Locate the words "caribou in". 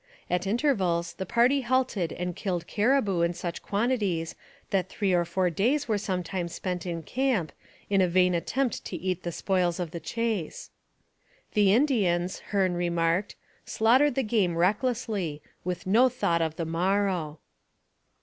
2.65-3.35